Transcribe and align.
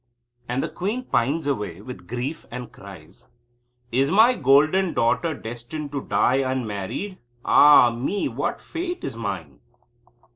And 0.49 0.63
the 0.63 0.67
queen 0.69 1.03
pines 1.03 1.45
away 1.45 1.79
with 1.79 2.07
grief 2.07 2.47
and 2.49 2.71
cries: 2.71 3.27
"Is 3.91 4.09
my 4.09 4.33
golden 4.33 4.95
daughter 4.95 5.35
destined 5.35 5.91
to 5.91 6.01
die 6.01 6.37
unmarried? 6.37 7.19
Ah 7.45 7.91
me! 7.91 8.27
What 8.27 8.59
a 8.59 8.63
fate 8.63 9.03
is 9.03 9.15
mine." 9.15 9.59